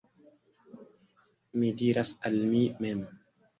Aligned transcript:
Mi 1.59 1.71
diras 1.83 2.17
al 2.31 2.41
mi 2.55 2.65
mem: 2.83 3.07